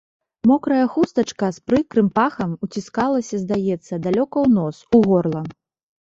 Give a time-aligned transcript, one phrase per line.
[0.49, 5.43] Мокрая хустачка з прыкрым пахам уціскалася, здаецца, далёка ў нос, у горла.